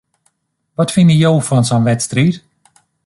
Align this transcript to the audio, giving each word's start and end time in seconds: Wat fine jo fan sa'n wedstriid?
Wat 0.77 0.93
fine 0.95 1.15
jo 1.23 1.31
fan 1.47 1.63
sa'n 1.67 1.87
wedstriid? 1.89 2.35